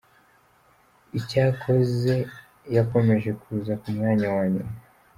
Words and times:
Icyakoze 1.19 2.13
yakomeje 2.75 3.29
kuza 3.41 3.73
ku 3.81 3.87
mwanya 3.95 4.27
wa 4.35 4.45
nyuma. 4.53 4.73